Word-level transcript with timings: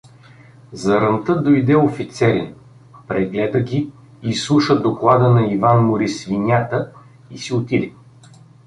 Заранта 0.83 1.35
дойде 1.43 1.75
офицерин, 1.77 2.49
прегледа 3.07 3.59
ги, 3.61 3.91
изслуша 4.23 4.81
доклада 4.81 5.29
на 5.29 5.53
Иван 5.53 5.85
Морисвинята 5.85 6.91
и 7.31 7.37
си 7.37 7.53
отиде. 7.53 7.93